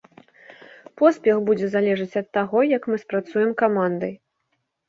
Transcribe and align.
Поспех 1.01 1.43
будзе 1.49 1.69
залежыць 1.75 2.17
ад 2.21 2.27
таго, 2.39 2.65
як 2.77 2.89
мы 2.93 3.01
спрацуем 3.05 3.55
камандай. 3.61 4.13